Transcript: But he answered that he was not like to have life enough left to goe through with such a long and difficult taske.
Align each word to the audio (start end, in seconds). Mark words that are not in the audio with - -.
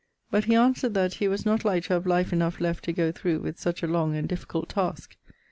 But 0.31 0.45
he 0.45 0.55
answered 0.55 0.95
that 0.95 1.13
he 1.13 1.27
was 1.27 1.45
not 1.45 1.63
like 1.63 1.83
to 1.83 1.93
have 1.93 2.07
life 2.07 2.33
enough 2.33 2.59
left 2.59 2.85
to 2.85 2.91
goe 2.91 3.11
through 3.11 3.41
with 3.41 3.59
such 3.59 3.83
a 3.83 3.87
long 3.87 4.15
and 4.15 4.27
difficult 4.27 4.67
taske. 4.69 5.15